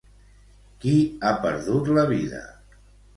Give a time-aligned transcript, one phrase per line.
[0.85, 0.93] Qui
[1.29, 2.41] ha perdut la vida?